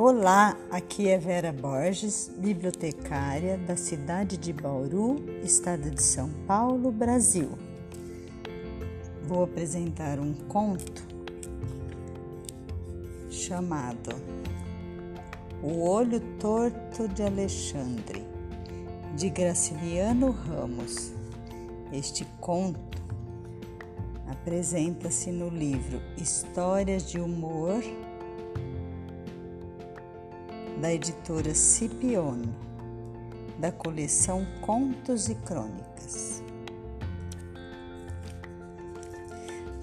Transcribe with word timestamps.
Olá, 0.00 0.56
aqui 0.70 1.08
é 1.08 1.18
Vera 1.18 1.52
Borges, 1.52 2.30
bibliotecária 2.38 3.58
da 3.58 3.76
cidade 3.76 4.36
de 4.36 4.52
Bauru, 4.52 5.16
estado 5.42 5.90
de 5.90 6.00
São 6.00 6.30
Paulo, 6.46 6.92
Brasil. 6.92 7.50
Vou 9.24 9.42
apresentar 9.42 10.20
um 10.20 10.32
conto 10.32 11.02
chamado 13.28 14.10
O 15.60 15.80
Olho 15.80 16.20
Torto 16.38 17.08
de 17.08 17.24
Alexandre, 17.24 18.24
de 19.16 19.28
Graciliano 19.28 20.30
Ramos. 20.30 21.10
Este 21.92 22.24
conto 22.40 23.02
apresenta-se 24.28 25.32
no 25.32 25.48
livro 25.48 26.00
Histórias 26.16 27.02
de 27.10 27.18
Humor 27.18 27.82
da 30.80 30.92
editora 30.92 31.52
Scipione, 31.54 32.54
da 33.58 33.72
coleção 33.72 34.46
Contos 34.60 35.28
e 35.28 35.34
Crônicas. 35.34 36.42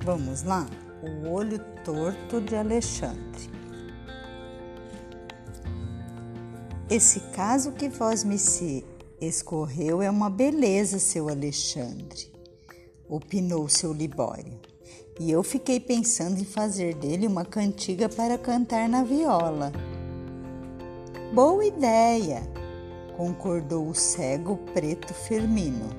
Vamos 0.04 0.44
lá? 0.44 0.66
O 1.04 1.30
Olho 1.30 1.60
Torto 1.84 2.40
de 2.40 2.56
Alexandre. 2.56 3.50
Esse 6.90 7.20
caso 7.32 7.72
que 7.74 7.90
vós 7.90 8.24
me 8.24 8.38
se 8.38 8.86
escorreu 9.20 10.02
é 10.02 10.10
uma 10.10 10.30
beleza, 10.30 11.00
seu 11.00 11.28
Alexandre, 11.28 12.32
opinou 13.10 13.68
seu 13.68 13.92
Libório. 13.92 14.60
E 15.20 15.32
eu 15.32 15.42
fiquei 15.44 15.80
pensando 15.80 16.40
em 16.40 16.46
fazer 16.46 16.94
dele 16.96 17.26
uma 17.26 17.44
cantiga 17.44 18.08
para 18.08 18.38
cantar 18.38 18.88
na 18.88 19.04
viola. 19.04 19.72
Boa 21.36 21.66
ideia, 21.66 22.42
concordou 23.18 23.90
o 23.90 23.94
cego 23.94 24.56
preto 24.74 25.14
Firmino. 25.14 25.90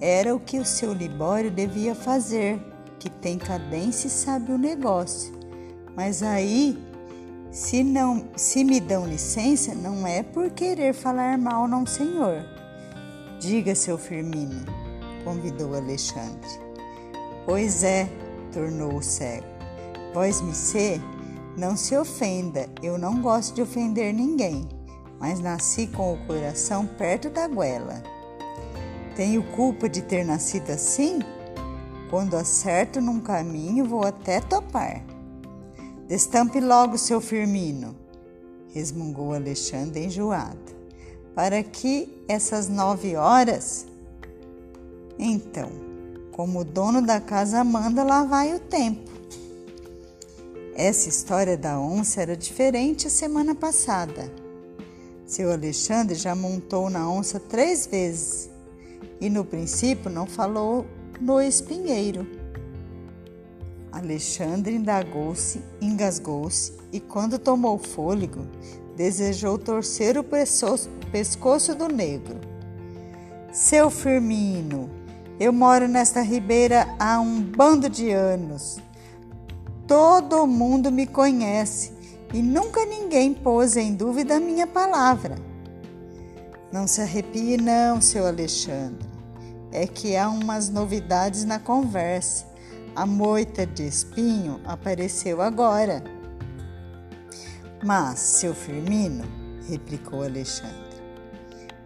Era 0.00 0.32
o 0.32 0.38
que 0.38 0.60
o 0.60 0.64
seu 0.64 0.92
Libório 0.92 1.50
devia 1.50 1.92
fazer, 1.92 2.56
que 3.00 3.10
tem 3.10 3.36
cadência 3.36 4.06
e 4.06 4.10
sabe 4.10 4.52
o 4.52 4.58
negócio. 4.58 5.34
Mas 5.96 6.22
aí, 6.22 6.78
se 7.50 7.82
não, 7.82 8.28
se 8.36 8.62
me 8.62 8.78
dão 8.78 9.08
licença, 9.08 9.74
não 9.74 10.06
é 10.06 10.22
por 10.22 10.52
querer 10.52 10.94
falar 10.94 11.36
mal, 11.36 11.66
não, 11.66 11.84
senhor. 11.84 12.46
Diga, 13.40 13.74
seu 13.74 13.98
Firmino, 13.98 14.64
convidou 15.24 15.74
Alexandre. 15.74 16.48
Pois 17.44 17.82
é, 17.82 18.08
tornou 18.52 18.94
o 18.94 19.02
cego. 19.02 19.48
Vós 20.14 20.40
me 20.40 20.54
ser 20.54 21.00
não 21.56 21.76
se 21.76 21.96
ofenda, 21.96 22.68
eu 22.82 22.98
não 22.98 23.22
gosto 23.22 23.54
de 23.54 23.62
ofender 23.62 24.12
ninguém, 24.12 24.68
mas 25.20 25.40
nasci 25.40 25.86
com 25.86 26.14
o 26.14 26.26
coração 26.26 26.86
perto 26.86 27.30
da 27.30 27.46
goela. 27.46 28.02
Tenho 29.14 29.42
culpa 29.52 29.88
de 29.88 30.02
ter 30.02 30.24
nascido 30.24 30.70
assim? 30.70 31.20
Quando 32.10 32.36
acerto 32.36 33.00
num 33.00 33.20
caminho, 33.20 33.84
vou 33.84 34.04
até 34.04 34.40
topar. 34.40 35.04
Destampe 36.08 36.60
logo, 36.60 36.98
seu 36.98 37.20
Firmino, 37.20 37.96
resmungou 38.72 39.32
Alexandre 39.32 40.04
enjoado. 40.04 40.74
Para 41.34 41.62
que 41.62 42.24
essas 42.28 42.68
nove 42.68 43.16
horas? 43.16 43.86
Então, 45.18 45.70
como 46.32 46.60
o 46.60 46.64
dono 46.64 47.00
da 47.00 47.20
casa 47.20 47.62
manda, 47.62 48.02
lá 48.02 48.24
vai 48.24 48.54
o 48.54 48.58
tempo. 48.58 49.13
Essa 50.76 51.08
história 51.08 51.56
da 51.56 51.78
onça 51.78 52.20
era 52.20 52.36
diferente 52.36 53.06
a 53.06 53.10
semana 53.10 53.54
passada. 53.54 54.28
Seu 55.24 55.52
Alexandre 55.52 56.16
já 56.16 56.34
montou 56.34 56.90
na 56.90 57.08
onça 57.08 57.38
três 57.38 57.86
vezes 57.86 58.50
e 59.20 59.30
no 59.30 59.44
princípio 59.44 60.10
não 60.10 60.26
falou 60.26 60.84
no 61.20 61.40
espinheiro. 61.40 62.26
Alexandre 63.92 64.74
indagou-se, 64.74 65.62
engasgou-se 65.80 66.72
e, 66.92 66.98
quando 66.98 67.38
tomou 67.38 67.78
fôlego, 67.78 68.44
desejou 68.96 69.56
torcer 69.56 70.18
o 70.18 70.24
pescoço 71.12 71.76
do 71.76 71.86
negro. 71.86 72.40
Seu 73.52 73.88
Firmino, 73.90 74.90
eu 75.38 75.52
moro 75.52 75.86
nesta 75.86 76.20
ribeira 76.20 76.92
há 76.98 77.20
um 77.20 77.40
bando 77.40 77.88
de 77.88 78.10
anos. 78.10 78.80
Todo 79.86 80.46
mundo 80.46 80.90
me 80.90 81.06
conhece 81.06 81.92
e 82.32 82.40
nunca 82.42 82.84
ninguém 82.86 83.34
pôs 83.34 83.76
em 83.76 83.94
dúvida 83.94 84.36
a 84.36 84.40
minha 84.40 84.66
palavra. 84.66 85.36
Não 86.72 86.86
se 86.86 87.00
arrepie, 87.00 87.56
não, 87.56 88.00
seu 88.00 88.26
Alexandre. 88.26 89.06
É 89.70 89.86
que 89.86 90.16
há 90.16 90.28
umas 90.28 90.68
novidades 90.68 91.44
na 91.44 91.58
conversa. 91.58 92.46
A 92.96 93.04
moita 93.04 93.66
de 93.66 93.86
espinho 93.86 94.60
apareceu 94.64 95.42
agora. 95.42 96.02
Mas, 97.84 98.18
seu 98.18 98.54
Firmino, 98.54 99.24
replicou 99.68 100.22
Alexandre, 100.22 100.84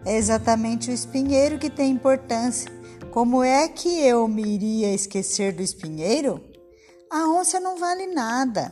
é 0.05 0.15
exatamente 0.15 0.89
o 0.89 0.93
espinheiro 0.93 1.59
que 1.59 1.69
tem 1.69 1.91
importância. 1.91 2.71
Como 3.11 3.43
é 3.43 3.67
que 3.67 3.99
eu 3.99 4.27
me 4.27 4.43
iria 4.43 4.93
esquecer 4.93 5.53
do 5.53 5.61
espinheiro? 5.61 6.48
A 7.11 7.27
onça 7.27 7.59
não 7.59 7.75
vale 7.75 8.05
nada. 8.05 8.71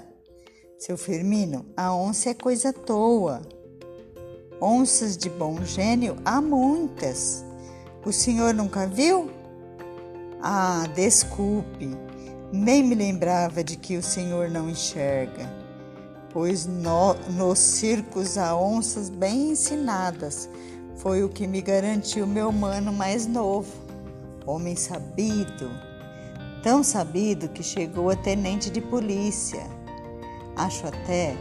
Seu 0.78 0.96
Firmino, 0.96 1.66
a 1.75 1.92
onça 1.96 2.30
é 2.30 2.34
coisa 2.36 2.72
toa. 2.72 3.42
Onças 4.62 5.18
de 5.18 5.28
bom 5.28 5.66
gênio 5.66 6.16
há 6.24 6.40
muitas. 6.40 7.44
O 8.06 8.14
senhor 8.14 8.53
nunca 8.53 8.86
viu? 8.86 9.31
Ah, 10.40 10.84
desculpe, 10.94 11.98
nem 12.53 12.84
me 12.84 12.94
lembrava 12.94 13.64
de 13.64 13.75
que 13.75 13.98
o 13.98 14.03
senhor 14.03 14.52
não 14.52 14.69
enxerga, 14.69 15.52
pois 16.31 16.68
no, 16.68 17.16
nos 17.31 17.58
circos 17.58 18.38
há 18.38 18.56
onças 18.56 19.09
bem 19.09 19.50
ensinadas. 19.50 20.48
Foi 20.98 21.24
o 21.24 21.30
que 21.30 21.48
me 21.48 21.59
garantiu 21.59 22.28
meu 22.28 22.52
mano 22.52 22.94
mais 22.94 23.25
novo, 23.25 23.74
homem 24.46 24.75
sabido 24.75 25.87
tão 26.63 26.84
sabido 26.84 27.50
que 27.50 27.63
chegou 27.63 28.09
a 28.09 28.16
tenente 28.16 28.69
de 28.69 28.81
polícia. 28.81 29.66
Acho 30.56 30.88
até 30.88 31.35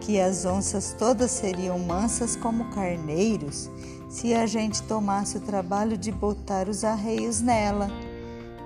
que 0.00 0.18
as 0.18 0.44
onças 0.44 0.94
todas 0.98 1.30
seriam 1.30 1.78
mansas 1.78 2.34
como 2.34 2.70
carneiros 2.70 3.70
se 4.08 4.34
a 4.34 4.46
gente 4.46 4.82
tomasse 4.82 5.38
o 5.38 5.40
trabalho 5.40 5.96
de 5.96 6.12
botar 6.12 6.68
os 6.68 6.84
arreios 6.84 7.40
nela. 7.40 7.88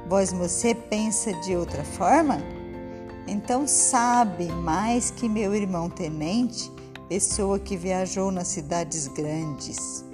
Vós 0.08 0.32
você 0.32 0.74
pensa 0.74 1.32
de 1.40 1.54
outra 1.54 1.84
forma? 1.84 2.38
Então 3.26 3.66
sabe 3.66 4.46
mais 4.46 5.10
que 5.10 5.28
meu 5.28 5.54
irmão 5.54 5.90
tenente, 5.90 6.70
pessoa 7.08 7.58
que 7.58 7.76
viajou 7.76 8.30
nas 8.30 8.48
cidades 8.48 9.08
grandes. 9.08 10.04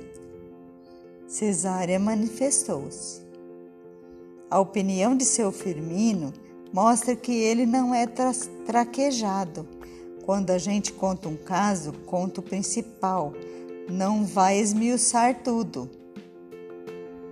Cesária 1.26 1.98
manifestou-se. 1.98 3.21
A 4.52 4.60
opinião 4.60 5.16
de 5.16 5.24
seu 5.24 5.50
Firmino 5.50 6.30
mostra 6.74 7.16
que 7.16 7.32
ele 7.32 7.64
não 7.64 7.94
é 7.94 8.06
tra 8.06 8.32
traquejado. 8.66 9.66
Quando 10.26 10.50
a 10.50 10.58
gente 10.58 10.92
conta 10.92 11.26
um 11.26 11.36
caso, 11.38 11.94
conta 12.04 12.40
o 12.40 12.42
principal, 12.42 13.32
não 13.90 14.26
vai 14.26 14.58
esmiuçar 14.58 15.42
tudo. 15.42 15.88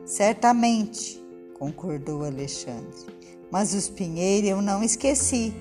Certamente, 0.02 1.22
concordou 1.58 2.24
Alexandre, 2.24 3.04
mas 3.50 3.74
o 3.74 3.76
espinheiro 3.76 4.46
eu 4.46 4.62
não 4.62 4.82
esqueci. 4.82 5.52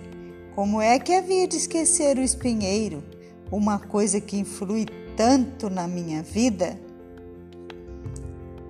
Como 0.55 0.79
é 0.79 0.97
que 0.97 1.13
havia 1.13 1.45
de 1.45 1.57
esquecer 1.57 2.17
o 2.17 2.23
espinheiro, 2.23 3.03
uma 3.51 3.77
coisa 3.79 4.21
que 4.21 4.37
influi 4.37 4.85
tanto 5.17 5.69
na 5.69 5.89
minha 5.89 6.23
vida? 6.23 6.79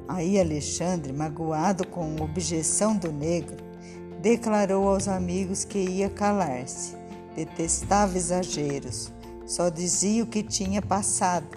Aí 0.09 0.39
Alexandre, 0.39 1.13
magoado 1.13 1.85
com 1.85 2.15
a 2.19 2.23
objeção 2.23 2.97
do 2.97 3.11
negro, 3.11 3.57
declarou 4.19 4.89
aos 4.89 5.07
amigos 5.07 5.63
que 5.63 5.77
ia 5.77 6.09
calar-se. 6.09 6.95
Detestava 7.35 8.17
exageros, 8.17 9.11
só 9.45 9.69
dizia 9.69 10.23
o 10.23 10.27
que 10.27 10.41
tinha 10.41 10.81
passado, 10.81 11.55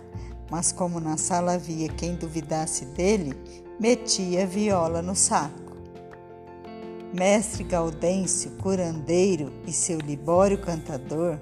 mas 0.50 0.70
como 0.70 1.00
na 1.00 1.16
sala 1.16 1.54
havia 1.54 1.88
quem 1.88 2.14
duvidasse 2.14 2.84
dele, 2.84 3.32
metia 3.80 4.42
a 4.42 4.46
viola 4.46 5.00
no 5.00 5.16
saco. 5.16 5.74
Mestre 7.10 7.64
Gaudêncio, 7.64 8.50
curandeiro, 8.62 9.50
e 9.66 9.72
seu 9.72 9.98
Libório 9.98 10.58
cantador 10.58 11.38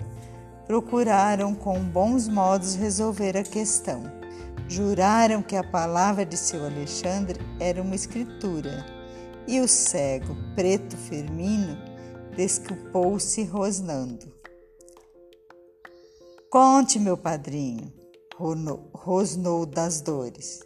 procuraram 0.65 1.57
com 1.57 1.81
bons 1.81 2.29
modos 2.29 2.77
resolver 2.77 3.37
a 3.37 3.43
questão 3.43 4.20
Juraram 4.71 5.43
que 5.43 5.57
a 5.57 5.65
palavra 5.65 6.25
de 6.25 6.37
seu 6.37 6.65
Alexandre 6.65 7.41
era 7.59 7.83
uma 7.83 7.97
escritura, 7.97 8.87
e 9.45 9.61
o 9.61 9.67
cego, 9.67 10.37
preto 10.55 10.97
Firmino, 10.97 11.77
desculpou-se 12.37 13.43
rosnando. 13.43 14.33
Conte, 16.49 17.01
meu 17.01 17.17
padrinho, 17.17 17.93
rosnou 18.95 19.67
das 19.67 20.01
dores. 20.01 20.61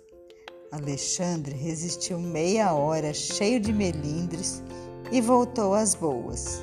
Alexandre 0.71 1.55
resistiu 1.55 2.21
meia 2.21 2.75
hora, 2.75 3.15
cheio 3.15 3.59
de 3.59 3.73
melindres, 3.73 4.63
e 5.11 5.19
voltou 5.23 5.73
às 5.73 5.95
boas. 5.95 6.63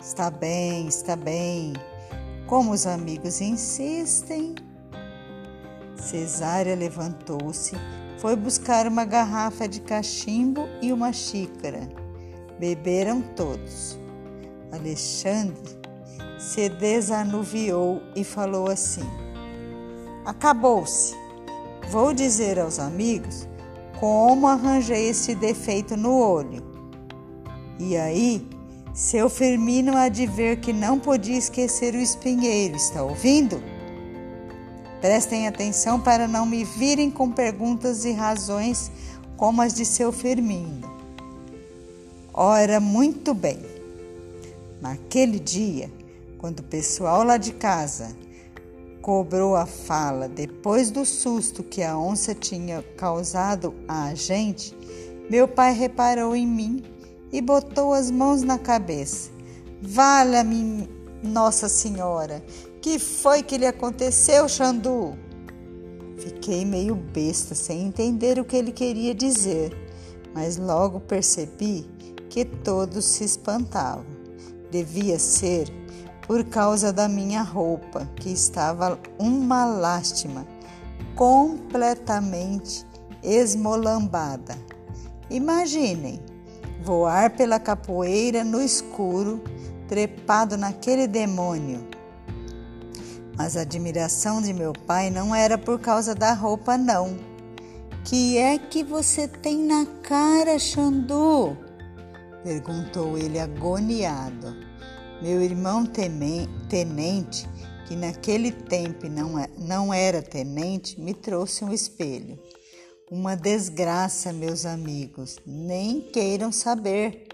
Está 0.00 0.30
bem, 0.30 0.86
está 0.86 1.16
bem. 1.16 1.72
Como 2.46 2.70
os 2.70 2.86
amigos 2.86 3.40
insistem. 3.40 4.54
Cesária 5.96 6.74
levantou-se, 6.74 7.74
foi 8.18 8.36
buscar 8.36 8.86
uma 8.86 9.04
garrafa 9.04 9.68
de 9.68 9.80
cachimbo 9.80 10.68
e 10.80 10.92
uma 10.92 11.12
xícara. 11.12 11.88
Beberam 12.58 13.20
todos. 13.20 13.98
Alexandre 14.72 15.76
se 16.38 16.68
desanuviou 16.68 18.00
e 18.14 18.24
falou 18.24 18.70
assim: 18.70 19.04
Acabou-se. 20.24 21.14
Vou 21.90 22.12
dizer 22.12 22.58
aos 22.58 22.78
amigos 22.78 23.46
como 23.98 24.46
arranjei 24.46 25.08
esse 25.08 25.34
defeito 25.34 25.96
no 25.96 26.18
olho. 26.18 26.62
E 27.78 27.96
aí, 27.96 28.46
seu 28.92 29.28
Firmino 29.28 29.96
há 29.96 30.08
de 30.08 30.26
ver 30.26 30.60
que 30.60 30.72
não 30.72 30.98
podia 30.98 31.36
esquecer 31.36 31.94
o 31.94 31.98
espinheiro, 31.98 32.76
está 32.76 33.02
ouvindo? 33.02 33.62
Prestem 35.00 35.46
atenção 35.46 36.00
para 36.00 36.26
não 36.26 36.46
me 36.46 36.64
virem 36.64 37.10
com 37.10 37.30
perguntas 37.30 38.04
e 38.04 38.12
razões 38.12 38.90
como 39.36 39.60
as 39.62 39.74
de 39.74 39.84
seu 39.84 40.10
Firmino. 40.10 40.90
Ora, 42.32 42.80
muito 42.80 43.34
bem. 43.34 43.58
Naquele 44.80 45.38
dia, 45.38 45.90
quando 46.38 46.60
o 46.60 46.64
pessoal 46.64 47.22
lá 47.22 47.36
de 47.36 47.52
casa 47.52 48.16
cobrou 49.00 49.54
a 49.54 49.66
fala 49.66 50.28
depois 50.28 50.90
do 50.90 51.04
susto 51.04 51.62
que 51.62 51.82
a 51.82 51.96
onça 51.96 52.34
tinha 52.34 52.82
causado 52.96 53.74
a 53.86 54.14
gente, 54.14 54.76
meu 55.30 55.46
pai 55.46 55.72
reparou 55.72 56.34
em 56.34 56.46
mim 56.46 56.82
e 57.32 57.40
botou 57.40 57.92
as 57.92 58.10
mãos 58.10 58.42
na 58.42 58.58
cabeça. 58.58 59.30
Valha-me, 59.80 60.88
Nossa 61.22 61.68
Senhora, 61.68 62.42
que 62.86 63.00
foi 63.00 63.42
que 63.42 63.58
lhe 63.58 63.66
aconteceu, 63.66 64.48
Xandu? 64.48 65.18
Fiquei 66.18 66.64
meio 66.64 66.94
besta, 66.94 67.52
sem 67.52 67.82
entender 67.82 68.38
o 68.38 68.44
que 68.44 68.54
ele 68.54 68.70
queria 68.70 69.12
dizer, 69.12 69.76
mas 70.32 70.56
logo 70.56 71.00
percebi 71.00 71.84
que 72.30 72.44
todos 72.44 73.04
se 73.04 73.24
espantavam. 73.24 74.06
Devia 74.70 75.18
ser 75.18 75.68
por 76.28 76.44
causa 76.44 76.92
da 76.92 77.08
minha 77.08 77.42
roupa, 77.42 78.08
que 78.14 78.30
estava 78.30 79.00
uma 79.18 79.64
lástima, 79.64 80.46
completamente 81.16 82.86
esmolambada. 83.20 84.56
Imaginem 85.28 86.20
voar 86.84 87.30
pela 87.30 87.58
capoeira 87.58 88.44
no 88.44 88.62
escuro, 88.62 89.42
trepado 89.88 90.56
naquele 90.56 91.08
demônio. 91.08 91.95
Mas 93.36 93.56
a 93.56 93.60
admiração 93.60 94.40
de 94.40 94.52
meu 94.52 94.72
pai 94.72 95.10
não 95.10 95.34
era 95.34 95.58
por 95.58 95.78
causa 95.78 96.14
da 96.14 96.32
roupa, 96.32 96.78
não. 96.78 97.18
Que 98.04 98.38
é 98.38 98.58
que 98.58 98.82
você 98.82 99.28
tem 99.28 99.58
na 99.58 99.84
cara, 100.02 100.58
Xandu? 100.58 101.56
perguntou 102.46 103.18
ele 103.18 103.40
agoniado. 103.40 104.54
Meu 105.20 105.42
irmão 105.42 105.84
tenente, 105.84 107.48
que 107.88 107.96
naquele 107.96 108.52
tempo 108.52 109.08
não, 109.08 109.36
é, 109.36 109.48
não 109.58 109.92
era 109.92 110.22
tenente, 110.22 111.00
me 111.00 111.12
trouxe 111.12 111.64
um 111.64 111.72
espelho. 111.72 112.38
Uma 113.10 113.34
desgraça, 113.34 114.32
meus 114.32 114.64
amigos, 114.64 115.38
nem 115.44 116.00
queiram 116.00 116.52
saber. 116.52 117.26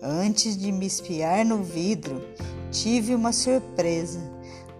Antes 0.00 0.56
de 0.56 0.70
me 0.70 0.86
espiar 0.86 1.44
no 1.44 1.64
vidro, 1.64 2.22
tive 2.70 3.16
uma 3.16 3.32
surpresa. 3.32 4.20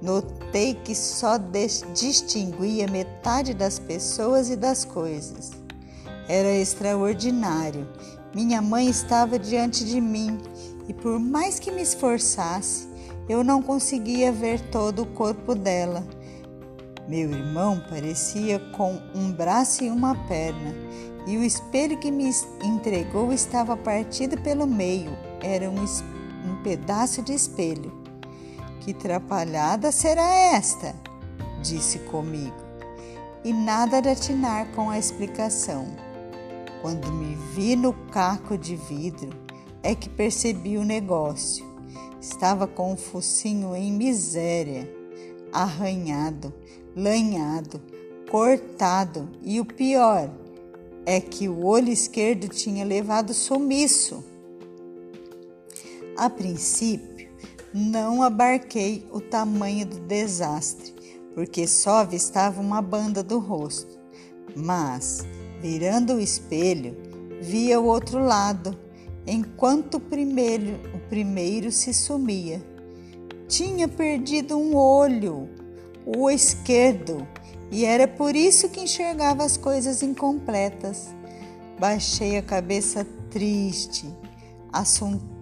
Notei 0.01 0.75
que 0.75 0.95
só 0.95 1.39
distinguia 1.93 2.87
metade 2.87 3.53
das 3.53 3.79
pessoas 3.79 4.49
e 4.49 4.57
das 4.57 4.85
coisas. 4.85 5.51
Era 6.29 6.55
extraordinário. 6.55 7.89
Minha 8.35 8.63
mãe 8.63 8.89
estava 8.89 9.39
diante 9.39 9.85
de 9.85 10.01
mim 10.01 10.39
e 10.89 10.95
por 10.95 11.19
mais 11.19 11.59
que 11.59 11.71
me 11.71 11.83
esforçasse, 11.83 12.89
eu 13.29 13.45
não 13.45 13.61
conseguia 13.61 14.33
ver 14.33 14.61
todo 14.71 15.03
o 15.03 15.07
corpo 15.07 15.55
dela. 15.55 16.07
Meu 17.07 17.31
irmão 17.31 17.83
parecia 17.89 18.59
com 18.77 19.01
um 19.15 19.33
braço 19.33 19.83
e 19.85 19.91
uma 19.91 20.15
perna, 20.27 20.75
e 21.27 21.37
o 21.37 21.45
espelho 21.45 21.99
que 21.99 22.11
me 22.11 22.31
entregou 22.63 23.33
estava 23.33 23.77
partido 23.77 24.41
pelo 24.41 24.67
meio. 24.67 25.11
Era 25.43 25.71
um, 25.71 25.85
um 25.85 26.63
pedaço 26.63 27.23
de 27.23 27.35
espelho. 27.35 27.98
Que 28.81 28.95
trapalhada 28.95 29.93
será 29.93 30.35
esta? 30.55 30.95
disse 31.63 31.99
comigo, 32.01 32.57
e 33.45 33.53
nada 33.53 34.01
de 34.01 34.09
atinar 34.09 34.71
com 34.73 34.91
a 34.91 34.99
explicação. 34.99 35.87
Quando 36.81 37.13
me 37.13 37.35
vi 37.55 37.75
no 37.75 37.93
caco 37.93 38.57
de 38.57 38.77
vidro, 38.77 39.31
é 39.83 39.95
que 39.95 40.09
percebi 40.09 40.79
o 40.79 40.85
negócio. 40.85 41.67
Estava 42.21 42.67
com 42.67 42.93
o 42.93 42.97
focinho 42.97 43.75
em 43.75 43.93
miséria, 43.93 44.89
arranhado, 45.53 46.53
lanhado, 46.95 47.81
cortado 48.31 49.29
e 49.43 49.61
o 49.61 49.65
pior 49.65 50.31
é 51.07 51.21
que 51.21 51.49
o 51.49 51.65
olho 51.65 51.89
esquerdo 51.89 52.49
tinha 52.49 52.85
levado 52.85 53.33
sumiço. 53.33 54.23
A 56.17 56.29
princípio, 56.29 57.18
não 57.73 58.23
abarquei 58.23 59.07
o 59.13 59.21
tamanho 59.21 59.87
do 59.87 60.01
desastre, 60.01 60.95
porque 61.35 61.67
só 61.67 61.99
avistava 61.99 62.61
uma 62.61 62.81
banda 62.81 63.23
do 63.23 63.39
rosto. 63.39 63.99
Mas, 64.57 65.25
virando 65.61 66.15
o 66.15 66.21
espelho, 66.21 66.97
via 67.41 67.81
o 67.81 67.85
outro 67.85 68.19
lado 68.19 68.77
enquanto 69.27 69.97
o 69.97 70.01
primeiro, 70.01 70.81
o 70.95 70.99
primeiro 71.09 71.71
se 71.71 71.93
sumia. 71.93 72.63
Tinha 73.47 73.87
perdido 73.87 74.59
um 74.59 74.75
olho, 74.75 75.49
o 76.05 76.31
esquerdo, 76.31 77.27
e 77.71 77.85
era 77.85 78.09
por 78.09 78.35
isso 78.35 78.69
que 78.71 78.81
enxergava 78.81 79.45
as 79.45 79.57
coisas 79.57 80.03
incompletas. 80.03 81.09
Baixei 81.79 82.39
a 82.39 82.43
cabeça 82.43 83.07
triste, 83.31 84.07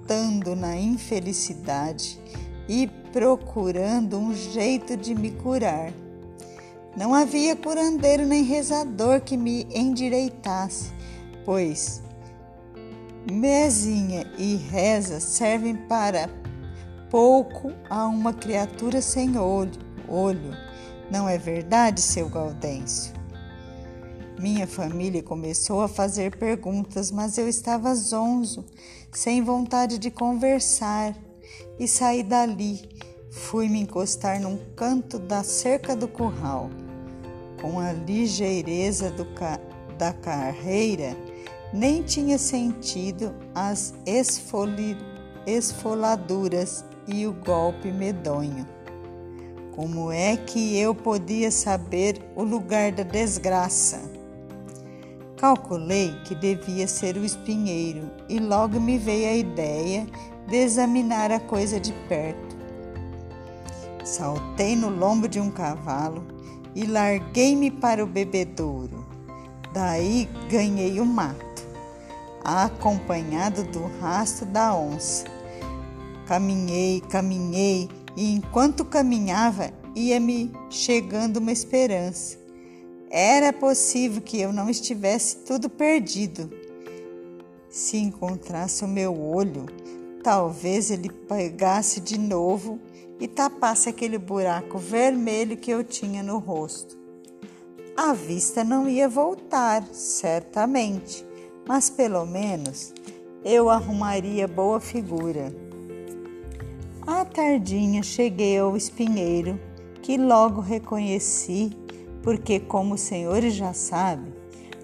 assuntando 0.07 0.55
na 0.55 0.77
infelicidade 0.77 2.19
e 2.69 2.87
procurando 3.13 4.17
um 4.17 4.33
jeito 4.33 4.97
de 4.97 5.15
me 5.15 5.33
curar. 5.33 5.93
Não 6.97 7.13
havia 7.13 7.57
curandeiro 7.57 8.25
nem 8.25 8.43
rezador 8.45 9.21
que 9.21 9.37
me 9.37 9.67
endireitasse, 9.75 10.91
pois 11.45 12.03
Mezinha 13.31 14.25
e 14.39 14.55
reza 14.55 15.19
servem 15.19 15.75
para 15.75 16.31
pouco 17.11 17.73
a 17.91 18.07
uma 18.07 18.33
criatura 18.33 19.03
sem 19.03 19.37
olho, 19.37 19.73
olho. 20.09 20.57
Não 21.11 21.29
é 21.29 21.37
verdade, 21.37 22.01
seu 22.01 22.29
Gaudêncio? 22.29 23.13
Minha 24.38 24.66
família 24.66 25.23
começou 25.23 25.81
a 25.81 25.88
fazer 25.88 26.37
perguntas, 26.37 27.11
mas 27.11 27.38
eu 27.38 27.49
estava 27.49 27.95
zonzo, 27.95 28.66
sem 29.11 29.43
vontade 29.43 29.99
de 29.99 30.11
conversar, 30.11 31.16
e 31.78 31.88
saí 31.88 32.23
dali. 32.23 32.87
Fui 33.31 33.66
me 33.66 33.81
encostar 33.81 34.38
num 34.38 34.59
canto 34.76 35.19
da 35.19 35.43
cerca 35.43 35.97
do 35.97 36.07
curral. 36.07 36.69
Com 37.62 37.81
a 37.81 37.93
ligeireza 37.93 39.11
ca 39.35 39.59
da 39.97 40.12
carreira, 40.12 41.16
nem 41.73 42.02
tinha 42.02 42.37
sentido 42.37 43.35
as 43.55 43.95
esfoli, 44.05 44.99
esfoladuras 45.47 46.85
e 47.09 47.26
o 47.26 47.33
golpe 47.33 47.90
medonho. 47.90 48.69
Como 49.75 50.12
é 50.12 50.37
que 50.37 50.78
eu 50.78 50.95
podia 50.95 51.50
saber 51.50 52.21
o 52.35 52.43
lugar 52.43 52.93
da 52.93 53.02
desgraça? 53.02 54.16
Calculei 55.37 56.14
que 56.25 56.35
devia 56.35 56.88
ser 56.88 57.16
o 57.16 57.25
espinheiro 57.25 58.11
e 58.28 58.38
logo 58.38 58.81
me 58.81 58.99
veio 58.99 59.28
a 59.28 59.37
ideia 59.37 60.07
de 60.49 60.57
examinar 60.57 61.31
a 61.31 61.38
coisa 61.38 61.78
de 61.78 61.93
perto. 62.09 62.57
Saltei 64.05 64.75
no 64.75 64.88
lombo 64.88 65.28
de 65.28 65.40
um 65.40 65.50
cavalo 65.50 66.25
e 66.75 66.87
larguei-me 66.87 67.71
para 67.71 68.02
o 68.02 68.07
bebedouro. 68.07 69.05
Daí 69.73 70.28
ganhei 70.49 71.00
o 71.00 71.05
mato 71.05 71.45
acompanhado 72.47 73.64
do 73.64 73.90
rastro 74.00 74.47
da 74.47 74.75
onça. 74.75 75.25
Caminhei, 76.26 77.00
caminhei 77.00 77.88
e 78.16 78.33
enquanto 78.33 78.85
caminhava 78.85 79.71
ia 79.95 80.21
me 80.21 80.52
chegando 80.71 81.38
uma 81.38 81.50
esperança. 81.50 82.46
Era 83.19 83.51
possível 83.51 84.21
que 84.21 84.39
eu 84.39 84.53
não 84.53 84.69
estivesse 84.69 85.39
tudo 85.39 85.71
perdido. 85.71 86.51
Se 87.71 87.97
encontrasse 87.97 88.85
o 88.85 88.89
meu 88.89 89.19
olho, 89.19 89.65
talvez 90.23 90.91
ele 90.91 91.09
pegasse 91.09 91.99
de 91.99 92.19
novo 92.19 92.79
e 93.19 93.27
tapasse 93.27 93.89
aquele 93.89 94.19
buraco 94.19 94.77
vermelho 94.77 95.57
que 95.57 95.71
eu 95.71 95.83
tinha 95.83 96.23
no 96.23 96.37
rosto. 96.37 96.95
A 97.97 98.13
vista 98.13 98.63
não 98.63 98.87
ia 98.87 99.09
voltar, 99.09 99.83
certamente, 99.93 101.25
mas 101.67 101.89
pelo 101.89 102.27
menos 102.27 102.93
eu 103.43 103.71
arrumaria 103.71 104.47
boa 104.47 104.79
figura. 104.79 105.57
À 107.07 107.25
tardinha 107.25 108.03
cheguei 108.03 108.59
ao 108.59 108.77
espinheiro, 108.77 109.59
que 110.03 110.19
logo 110.19 110.61
reconheci, 110.61 111.75
porque, 112.26 112.59
como 112.59 112.95
os 112.95 113.02
senhores 113.02 113.54
já 113.54 113.73
sabem, 113.73 114.35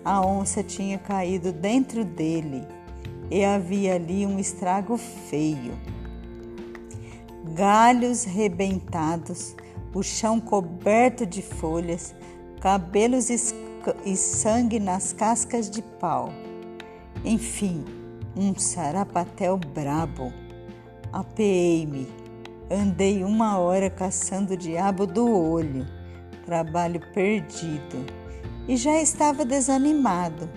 a 0.04 0.24
onça 0.24 0.62
tinha 0.62 0.96
caído 0.96 1.52
dentro 1.52 2.04
dele 2.04 2.62
e 3.28 3.44
havia 3.44 3.96
ali 3.96 4.24
um 4.24 4.38
estrago 4.38 4.96
feio. 4.96 5.76
Galhos 7.52 8.22
rebentados, 8.22 9.56
o 9.92 10.04
chão 10.04 10.40
coberto 10.40 11.26
de 11.26 11.42
folhas, 11.42 12.14
cabelos 12.60 13.28
e 13.28 14.16
sangue 14.16 14.78
nas 14.78 15.12
cascas 15.12 15.68
de 15.68 15.82
pau. 15.82 16.32
Enfim, 17.24 17.84
um 18.36 18.56
sarapatel 18.56 19.58
brabo. 19.58 20.32
Apeei-me. 21.12 22.06
Andei 22.70 23.24
uma 23.24 23.58
hora 23.58 23.90
caçando 23.90 24.54
o 24.54 24.56
diabo 24.56 25.08
do 25.08 25.28
olho. 25.28 26.01
Trabalho 26.44 27.00
perdido. 27.12 28.04
E 28.68 28.76
já 28.76 29.00
estava 29.00 29.44
desanimado 29.44 30.48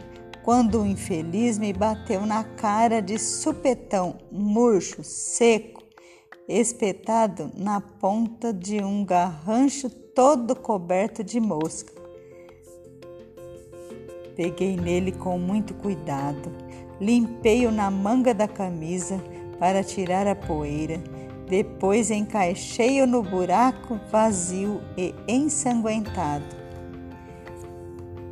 quando 0.43 0.81
o 0.81 0.85
infeliz 0.85 1.57
me 1.57 1.73
bateu 1.73 2.25
na 2.25 2.43
cara 2.43 3.01
de 3.01 3.17
supetão, 3.17 4.19
murcho, 4.31 5.03
seco, 5.03 5.83
espetado 6.47 7.51
na 7.55 7.81
ponta 7.81 8.53
de 8.53 8.83
um 8.83 9.03
garrancho 9.03 9.89
todo 9.89 10.55
coberto 10.55 11.23
de 11.23 11.39
mosca. 11.39 11.91
Peguei 14.35 14.75
nele 14.75 15.11
com 15.11 15.39
muito 15.39 15.73
cuidado, 15.73 16.51
limpei-o 17.01 17.71
na 17.71 17.89
manga 17.89 18.33
da 18.33 18.47
camisa 18.47 19.19
para 19.57 19.83
tirar 19.83 20.27
a 20.27 20.35
poeira, 20.35 21.01
depois 21.47 22.09
encaixei-o 22.09 23.05
no 23.05 23.21
buraco 23.21 23.99
vazio 24.11 24.81
e 24.97 25.13
ensanguentado. 25.27 26.65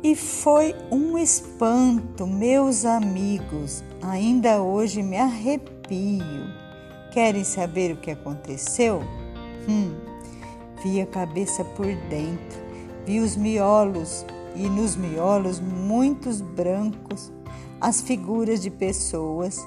E 0.02 0.14
foi 0.14 0.74
um 0.90 1.16
espanto, 1.16 2.26
meus 2.26 2.84
amigos. 2.84 3.82
Ainda 4.02 4.60
hoje 4.60 5.02
me 5.02 5.16
arrepio. 5.16 6.52
Querem 7.10 7.44
saber 7.44 7.92
o 7.92 7.96
que 7.96 8.10
aconteceu? 8.10 9.00
Hum, 9.66 9.94
vi 10.82 11.00
a 11.00 11.06
cabeça 11.06 11.64
por 11.64 11.86
dentro, 11.86 12.58
vi 13.06 13.20
os 13.20 13.34
miolos 13.34 14.26
e 14.54 14.68
nos 14.68 14.94
miolos 14.94 15.58
muitos 15.58 16.42
brancos, 16.42 17.32
as 17.80 18.02
figuras 18.02 18.60
de 18.60 18.70
pessoas 18.70 19.66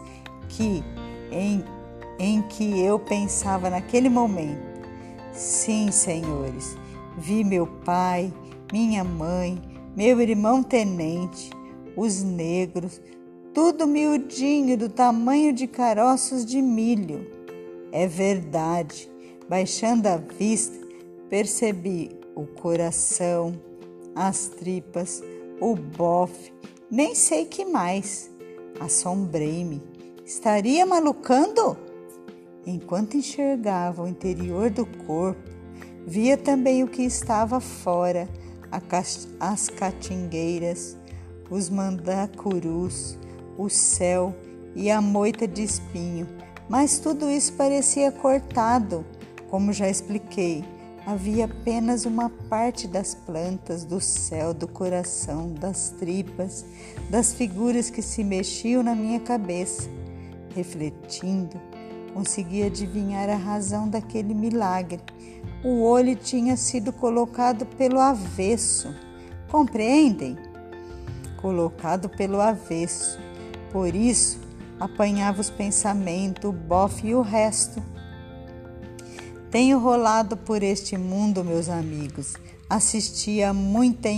que 0.50 0.84
em, 1.32 1.64
em 2.20 2.42
que 2.42 2.80
eu 2.82 3.00
pensava 3.00 3.70
naquele 3.70 4.10
momento. 4.10 4.66
Sim, 5.34 5.92
senhores, 5.92 6.76
vi 7.18 7.44
meu 7.44 7.68
pai, 7.68 8.34
minha 8.72 9.04
mãe, 9.04 9.62
meu 9.96 10.20
irmão 10.20 10.64
tenente, 10.64 11.52
os 11.96 12.24
negros, 12.24 13.02
tudo 13.54 13.88
miudinho 13.88 14.78
do 14.78 14.90
tamanho 14.90 15.54
de 15.54 15.68
caroços 15.68 16.46
de 16.46 16.62
milho. 16.62 17.28
É 17.92 18.08
verdade, 18.08 19.10
baixando 19.50 20.08
a 20.08 20.18
vista, 20.18 20.78
percebi 21.30 22.12
o 22.36 22.46
coração, 22.46 23.60
as 24.16 24.48
tripas, 24.48 25.24
o 25.60 25.76
bofe, 25.76 26.54
nem 26.90 27.16
sei 27.16 27.46
que 27.46 27.66
mais. 27.66 28.30
Assombrei-me. 28.80 29.82
Estaria 30.26 30.86
malucando? 30.86 31.78
Enquanto 32.70 33.16
enxergava 33.16 34.04
o 34.04 34.10
interior 34.10 34.70
do 34.70 34.86
corpo, 34.86 35.42
via 36.06 36.36
também 36.36 36.84
o 36.84 36.88
que 36.90 37.02
estava 37.02 37.62
fora 37.62 38.28
as 39.40 39.70
catingueiras, 39.70 40.98
os 41.50 41.70
mandacurus, 41.70 43.18
o 43.58 43.70
céu 43.70 44.36
e 44.76 44.92
a 44.92 45.00
moita 45.00 45.48
de 45.48 45.64
espinho, 45.64 46.28
mas 46.68 47.00
tudo 47.00 47.32
isso 47.32 47.54
parecia 47.54 48.12
cortado, 48.12 49.06
como 49.50 49.72
já 49.72 49.90
expliquei. 49.90 50.66
Havia 51.06 51.46
apenas 51.46 52.04
uma 52.04 52.30
parte 52.30 52.86
das 52.86 53.16
plantas, 53.16 53.86
do 53.86 54.02
céu, 54.02 54.54
do 54.54 54.68
coração, 54.68 55.54
das 55.54 55.92
tripas, 55.92 56.66
das 57.10 57.32
figuras 57.32 57.90
que 57.90 58.02
se 58.02 58.26
mexiam 58.26 58.84
na 58.84 58.94
minha 58.94 59.22
cabeça. 59.22 59.90
Refletindo, 60.54 61.58
consegui 62.18 62.64
adivinhar 62.64 63.30
a 63.30 63.36
razão 63.36 63.88
daquele 63.88 64.34
milagre 64.34 65.00
o 65.64 65.82
olho 65.82 66.16
tinha 66.16 66.56
sido 66.56 66.94
colocado 66.94 67.66
pelo 67.66 68.00
avesso. 68.00 68.94
Compreendem? 69.50 70.38
Colocado 71.42 72.10
pelo 72.10 72.40
avesso. 72.40 73.20
Por 73.72 73.96
isso, 73.96 74.40
apanhava 74.80 75.42
os 75.42 75.50
pensamentos, 75.50 76.46
o 76.46 76.54
bofe 76.54 77.08
e 77.08 77.16
o 77.16 77.22
resto. 77.22 77.84
Tenho 79.50 79.80
rolado 79.80 80.38
por 80.38 80.62
este 80.62 80.98
mundo, 80.98 81.44
meus 81.44 81.70
amigos. 81.70 82.34
Assisti 82.70 83.42
a 83.42 83.54
muita 83.54 84.10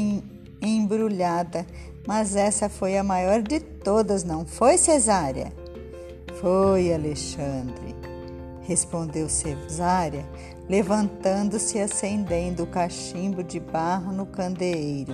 embrulhada, 0.61 1.65
mas 2.05 2.35
essa 2.35 2.67
foi 2.67 2.97
a 2.97 3.03
maior 3.03 3.41
de 3.41 3.59
todas, 3.59 4.23
não 4.23 4.45
foi, 4.45 4.77
Cesária? 4.77 5.53
Foi, 6.39 6.93
Alexandre, 6.93 7.93
respondeu 8.61 9.27
Cesária, 9.27 10.25
levantando-se 10.69 11.77
e 11.77 11.81
acendendo 11.81 12.63
o 12.63 12.67
cachimbo 12.67 13.43
de 13.43 13.59
barro 13.59 14.13
no 14.13 14.25
candeeiro. 14.25 15.11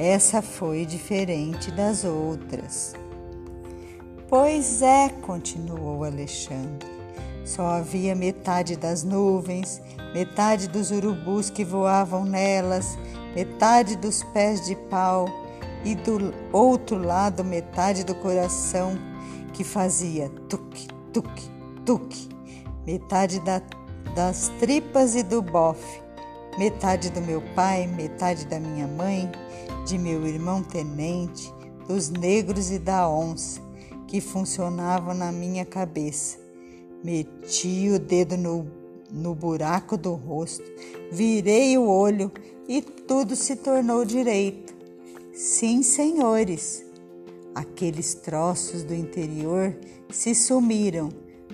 Essa 0.00 0.42
foi 0.42 0.84
diferente 0.84 1.70
das 1.70 2.02
outras. 2.02 2.94
Pois 4.28 4.82
é, 4.82 5.08
continuou 5.08 6.02
Alexandre. 6.02 6.90
Só 7.44 7.66
havia 7.66 8.16
metade 8.16 8.76
das 8.76 9.04
nuvens, 9.04 9.80
metade 10.12 10.66
dos 10.66 10.90
urubus 10.90 11.48
que 11.48 11.64
voavam 11.64 12.24
nelas, 12.24 12.98
metade 13.36 13.94
dos 13.94 14.24
pés 14.24 14.66
de 14.66 14.74
pau 14.74 15.28
e 15.84 15.94
do 15.94 16.34
outro 16.52 16.98
lado 16.98 17.44
metade 17.44 18.02
do 18.02 18.16
coração 18.16 19.11
que 19.52 19.64
fazia 19.64 20.28
tuque, 20.48 20.88
tuque, 21.12 21.50
tuque, 21.84 22.28
metade 22.86 23.40
da 23.40 23.60
das 24.14 24.50
tripas 24.60 25.14
e 25.14 25.22
do 25.22 25.40
bofe, 25.40 26.02
metade 26.58 27.10
do 27.10 27.20
meu 27.20 27.42
pai, 27.54 27.86
metade 27.86 28.46
da 28.46 28.60
minha 28.60 28.86
mãe, 28.86 29.30
de 29.86 29.96
meu 29.96 30.26
irmão 30.26 30.62
tenente, 30.62 31.52
dos 31.88 32.10
negros 32.10 32.70
e 32.70 32.78
da 32.78 33.08
onça, 33.08 33.60
que 34.06 34.20
funcionavam 34.20 35.14
na 35.14 35.32
minha 35.32 35.64
cabeça. 35.64 36.38
Meti 37.02 37.90
o 37.90 37.98
dedo 37.98 38.36
no, 38.36 38.66
no 39.10 39.34
buraco 39.34 39.96
do 39.96 40.12
rosto, 40.12 40.64
virei 41.10 41.76
o 41.78 41.88
olho 41.88 42.30
e 42.68 42.82
tudo 42.82 43.34
se 43.34 43.56
tornou 43.56 44.04
direito. 44.04 44.74
Sim, 45.32 45.82
senhores, 45.82 46.84
aqueles 47.54 48.14
troços 48.14 48.82
do 48.82 48.94
interior 48.94 49.76
se 50.10 50.34
sumiram 50.34 51.08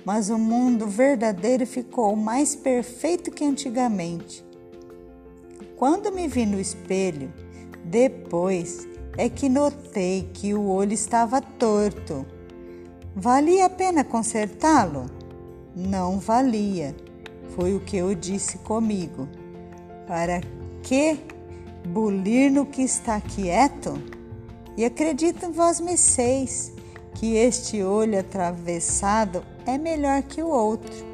mas 0.09 0.31
o 0.31 0.39
mundo 0.39 0.87
verdadeiro 0.87 1.67
ficou 1.67 2.17
mais 2.17 2.55
perfeito 2.55 3.31
que 3.31 3.45
antigamente. 3.45 4.43
Quando 5.77 6.11
me 6.11 6.27
vi 6.27 6.47
no 6.47 6.59
espelho, 6.59 7.31
depois 7.85 8.89
é 9.19 9.29
que 9.29 9.51
notei 9.51 10.29
que 10.33 10.55
o 10.55 10.67
olho 10.67 10.95
estava 10.95 11.43
torto. 11.43 12.25
Valia 13.15 13.67
a 13.67 13.69
pena 13.69 14.03
consertá-lo? 14.03 15.11
Não 15.77 16.19
valia. 16.19 16.97
Foi 17.51 17.75
o 17.75 17.81
que 17.81 17.99
eu 17.99 18.15
disse 18.15 18.57
comigo. 18.59 19.29
Para 20.07 20.41
que 20.83 21.19
bulir 21.87 22.51
no 22.51 22.65
que 22.65 22.81
está 22.81 23.21
quieto? 23.21 23.93
E 24.79 24.85
acredito 24.85 25.51
vós 25.51 25.81
me 25.81 25.99
seis 25.99 26.73
que 27.17 27.35
este 27.35 27.83
olho 27.83 28.17
atravessado 28.17 29.45
é 29.67 29.77
melhor 29.77 30.23
que 30.23 30.41
o 30.41 30.47
outro. 30.47 31.05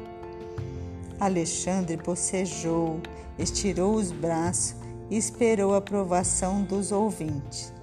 Alexandre 1.19 1.97
bocejou 1.97 3.01
estirou 3.39 3.95
os 3.95 4.11
braços 4.11 4.75
e 5.09 5.17
esperou 5.17 5.73
a 5.73 5.77
aprovação 5.77 6.61
dos 6.61 6.91
ouvintes. 6.91 7.73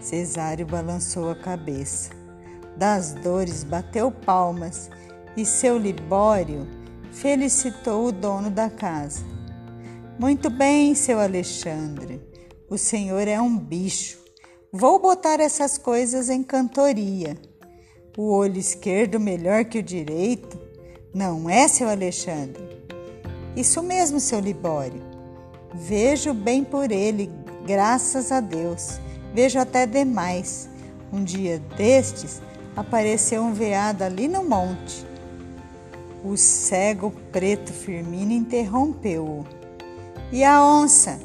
Cesário 0.00 0.66
balançou 0.66 1.30
a 1.30 1.36
cabeça. 1.36 2.10
Das 2.76 3.12
dores 3.12 3.62
bateu 3.62 4.10
palmas 4.10 4.90
e 5.36 5.44
seu 5.44 5.78
Libório 5.78 6.66
felicitou 7.12 8.06
o 8.08 8.12
dono 8.12 8.50
da 8.50 8.68
casa. 8.68 9.22
Muito 10.18 10.50
bem, 10.50 10.92
seu 10.96 11.20
Alexandre, 11.20 12.20
o 12.68 12.76
senhor 12.76 13.28
é 13.28 13.40
um 13.40 13.56
bicho. 13.56 14.18
Vou 14.72 15.00
botar 15.00 15.40
essas 15.40 15.76
coisas 15.76 16.30
em 16.30 16.44
cantoria. 16.44 17.36
O 18.16 18.30
olho 18.30 18.56
esquerdo 18.56 19.18
melhor 19.18 19.64
que 19.64 19.80
o 19.80 19.82
direito? 19.82 20.56
Não 21.12 21.50
é, 21.50 21.66
seu 21.66 21.88
Alexandre? 21.88 22.62
Isso 23.56 23.82
mesmo, 23.82 24.20
seu 24.20 24.38
Libório. 24.38 25.02
Vejo 25.74 26.32
bem 26.32 26.62
por 26.62 26.92
ele, 26.92 27.28
graças 27.66 28.30
a 28.30 28.38
Deus. 28.38 29.00
Vejo 29.34 29.58
até 29.58 29.86
demais. 29.86 30.68
Um 31.12 31.24
dia 31.24 31.58
destes, 31.76 32.40
apareceu 32.76 33.42
um 33.42 33.52
veado 33.52 34.04
ali 34.04 34.28
no 34.28 34.44
monte. 34.44 35.04
O 36.24 36.36
cego 36.36 37.12
preto 37.32 37.72
Firmino 37.72 38.30
interrompeu-o. 38.30 39.44
E 40.30 40.44
a 40.44 40.64
onça? 40.64 41.18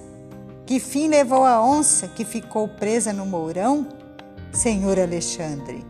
Que 0.65 0.79
fim 0.79 1.07
levou 1.07 1.45
a 1.45 1.63
onça 1.63 2.07
que 2.07 2.25
ficou 2.25 2.67
presa 2.67 3.13
no 3.13 3.23
mourão, 3.23 3.87
senhor 4.51 4.97
Alexandre? 4.97 5.85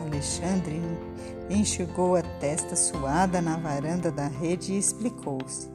Alexandre 0.00 0.80
enxugou 1.50 2.14
a 2.14 2.22
testa 2.22 2.76
suada 2.76 3.42
na 3.42 3.56
varanda 3.56 4.12
da 4.12 4.28
rede 4.28 4.74
e 4.74 4.78
explicou-se. 4.78 5.68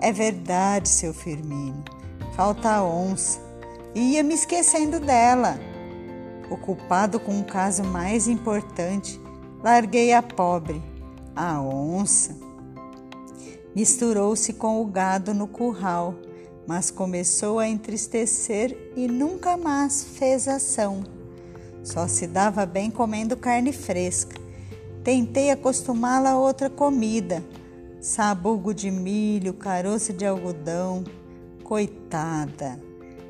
É 0.00 0.12
verdade, 0.12 0.88
seu 0.88 1.14
Firmino. 1.14 1.84
Falta 2.34 2.70
a 2.70 2.84
onça. 2.84 3.40
Ia 3.94 4.24
me 4.24 4.34
esquecendo 4.34 4.98
dela. 4.98 5.60
Ocupado 6.50 7.20
com 7.20 7.38
um 7.38 7.44
caso 7.44 7.84
mais 7.84 8.26
importante, 8.26 9.20
larguei 9.62 10.12
a 10.12 10.22
pobre, 10.22 10.82
a 11.36 11.60
onça. 11.60 12.36
Misturou-se 13.76 14.52
com 14.54 14.82
o 14.82 14.86
gado 14.86 15.32
no 15.32 15.46
curral, 15.46 16.14
mas 16.66 16.90
começou 16.90 17.58
a 17.58 17.68
entristecer 17.68 18.76
e 18.96 19.06
nunca 19.06 19.56
mais 19.56 20.02
fez 20.02 20.48
ação. 20.48 21.04
Só 21.82 22.08
se 22.08 22.26
dava 22.26 22.66
bem 22.66 22.90
comendo 22.90 23.36
carne 23.36 23.72
fresca. 23.72 24.40
Tentei 25.04 25.50
acostumá-la 25.50 26.30
a 26.30 26.38
outra 26.38 26.68
comida, 26.68 27.44
sabugo 28.00 28.74
de 28.74 28.90
milho, 28.90 29.54
caroço 29.54 30.12
de 30.12 30.26
algodão. 30.26 31.04
Coitada! 31.62 32.80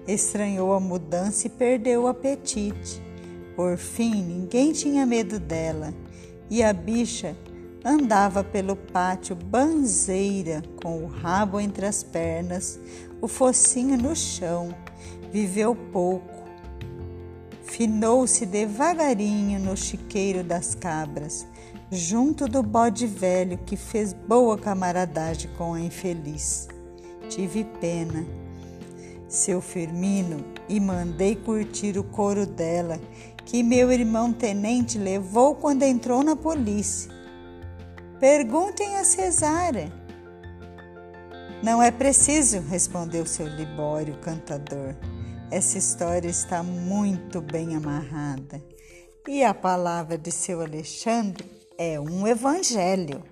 Estranhou 0.08 0.72
a 0.72 0.80
mudança 0.80 1.46
e 1.46 1.50
perdeu 1.50 2.04
o 2.04 2.06
apetite. 2.06 3.02
Por 3.54 3.76
fim, 3.76 4.22
ninguém 4.22 4.72
tinha 4.72 5.04
medo 5.04 5.38
dela 5.38 5.92
e 6.48 6.62
a 6.62 6.72
bicha 6.72 7.36
andava 7.84 8.42
pelo 8.42 8.74
pátio 8.74 9.36
banzeira, 9.36 10.62
com 10.82 11.04
o 11.04 11.06
rabo 11.06 11.60
entre 11.60 11.86
as 11.86 12.02
pernas, 12.02 12.80
o 13.20 13.28
focinho 13.28 13.96
no 13.96 14.14
chão. 14.14 14.74
Viveu 15.32 15.74
pouco, 15.74 16.44
finou-se 17.62 18.46
devagarinho 18.46 19.58
no 19.58 19.76
chiqueiro 19.76 20.42
das 20.42 20.74
cabras, 20.74 21.46
junto 21.90 22.46
do 22.48 22.62
bode 22.62 23.06
velho 23.06 23.58
que 23.58 23.76
fez 23.76 24.12
boa 24.12 24.56
camaradagem 24.56 25.50
com 25.58 25.74
a 25.74 25.80
infeliz. 25.80 26.68
Tive 27.28 27.64
pena, 27.80 28.24
seu 29.28 29.60
Firmino, 29.60 30.44
e 30.68 30.80
mandei 30.80 31.36
curtir 31.36 31.98
o 31.98 32.04
couro 32.04 32.46
dela, 32.46 32.98
que 33.44 33.62
meu 33.62 33.92
irmão 33.92 34.32
tenente 34.32 34.98
levou 34.98 35.54
quando 35.54 35.82
entrou 35.82 36.22
na 36.22 36.34
polícia. 36.34 37.10
Perguntem 38.18 38.96
a 38.96 39.04
Cesária. 39.04 39.92
Não 41.62 41.82
é 41.82 41.90
preciso, 41.90 42.60
respondeu 42.60 43.24
seu 43.24 43.46
Libório 43.46 44.18
cantador. 44.18 44.94
Essa 45.50 45.78
história 45.78 46.28
está 46.28 46.62
muito 46.62 47.40
bem 47.40 47.74
amarrada. 47.74 48.62
E 49.26 49.42
a 49.42 49.54
palavra 49.54 50.18
de 50.18 50.30
seu 50.30 50.60
Alexandre 50.60 51.50
é 51.78 51.98
um 51.98 52.26
evangelho. 52.26 53.24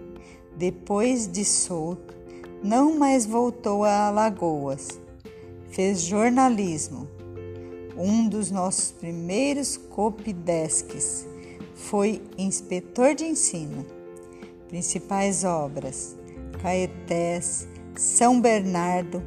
depois 0.55 1.27
de 1.27 1.43
solto, 1.43 2.15
não 2.63 2.97
mais 2.97 3.25
voltou 3.25 3.84
a 3.84 4.08
Alagoas. 4.08 4.88
Fez 5.69 6.01
jornalismo. 6.01 7.05
Um 7.97 8.27
dos 8.27 8.49
nossos 8.49 8.91
primeiros 8.91 9.75
copidesques 9.75 11.27
foi 11.75 12.21
inspetor 12.38 13.13
de 13.15 13.25
ensino. 13.25 13.86
Principais 14.69 15.43
obras: 15.43 16.15
Caetés, 16.62 17.67
são 17.99 18.39
Bernardo, 18.39 19.21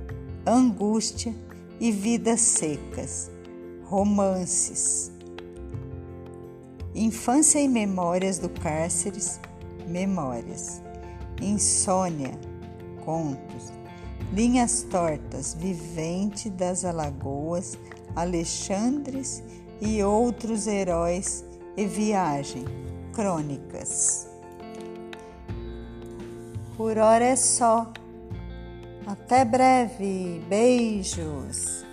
Angústia 0.47 1.35
e 1.79 1.93
Vidas 1.93 2.41
Secas, 2.41 3.31
Romances. 3.85 5.13
Infância 6.95 7.59
e 7.61 7.69
Memórias 7.69 8.39
do 8.39 8.49
Cárceres, 8.49 9.39
Memórias. 9.87 10.81
Insônia, 11.43 12.31
Contos. 13.05 13.71
Linhas 14.33 14.87
Tortas, 14.91 15.53
Vivente 15.53 16.49
das 16.49 16.83
Alagoas, 16.83 17.77
Alexandres 18.17 19.43
e 19.83 20.03
outros 20.03 20.67
heróis 20.67 21.45
e 21.77 21.85
viagem, 21.85 22.65
crônicas. 23.13 24.29
Por 26.75 26.97
hora 26.97 27.27
é 27.27 27.37
só. 27.37 27.93
Até 29.07 29.45
breve. 29.45 30.41
Beijos. 30.49 31.85